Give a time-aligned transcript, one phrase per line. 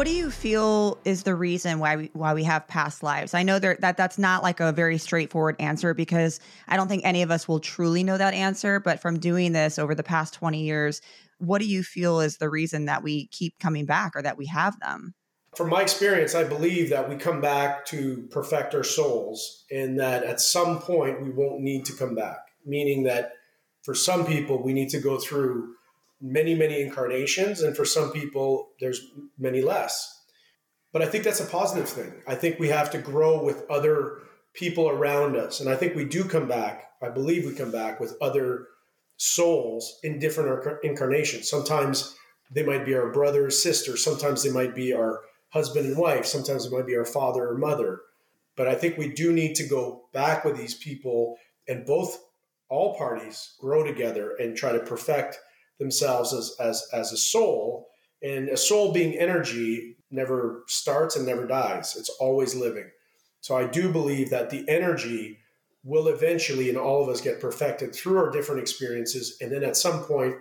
[0.00, 3.34] what do you feel is the reason why we why we have past lives?
[3.34, 7.02] I know there, that that's not like a very straightforward answer because I don't think
[7.04, 8.80] any of us will truly know that answer.
[8.80, 11.02] But from doing this over the past twenty years,
[11.36, 14.46] what do you feel is the reason that we keep coming back or that we
[14.46, 15.12] have them?
[15.54, 20.24] From my experience, I believe that we come back to perfect our souls, and that
[20.24, 22.38] at some point we won't need to come back.
[22.64, 23.32] Meaning that
[23.82, 25.74] for some people, we need to go through
[26.20, 29.00] many, many incarnations, and for some people, there's
[29.38, 30.18] many less.
[30.92, 32.22] But I think that's a positive thing.
[32.26, 34.18] I think we have to grow with other
[34.54, 35.60] people around us.
[35.60, 38.66] And I think we do come back, I believe we come back with other
[39.16, 41.48] souls in different incarnations.
[41.48, 42.16] Sometimes
[42.50, 46.26] they might be our brother or sister, sometimes they might be our husband and wife,
[46.26, 48.00] sometimes it might be our father or mother.
[48.56, 51.36] But I think we do need to go back with these people
[51.68, 52.18] and both
[52.68, 55.38] all parties grow together and try to perfect
[55.80, 57.88] themselves as, as, as a soul.
[58.22, 62.88] And a soul being energy never starts and never dies, it's always living.
[63.40, 65.38] So I do believe that the energy
[65.82, 69.38] will eventually, in all of us, get perfected through our different experiences.
[69.40, 70.36] And then at some point,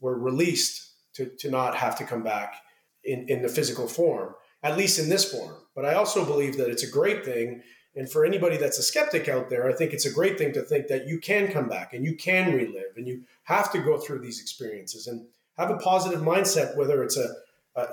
[0.00, 2.56] we're released to, to not have to come back
[3.04, 5.54] in, in the physical form, at least in this form.
[5.74, 7.62] But I also believe that it's a great thing.
[7.96, 10.62] And for anybody that's a skeptic out there, I think it's a great thing to
[10.62, 13.98] think that you can come back and you can relive and you have to go
[13.98, 17.28] through these experiences and have a positive mindset, whether it's a,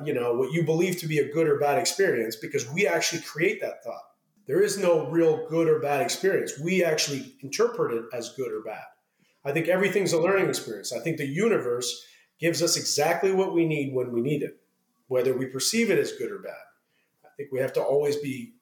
[0.03, 3.21] you know, what you believe to be a good or bad experience, because we actually
[3.21, 4.01] create that thought.
[4.47, 6.59] There is no real good or bad experience.
[6.59, 8.83] We actually interpret it as good or bad.
[9.45, 10.91] I think everything's a learning experience.
[10.91, 12.05] I think the universe
[12.39, 14.59] gives us exactly what we need when we need it,
[15.07, 16.53] whether we perceive it as good or bad.
[17.23, 18.53] I think we have to always be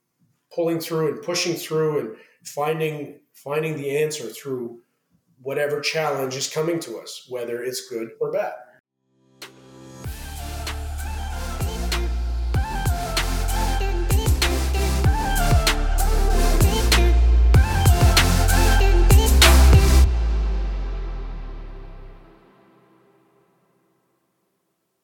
[0.54, 4.80] pulling through and pushing through and finding finding the answer through
[5.42, 8.54] whatever challenge is coming to us, whether it's good or bad.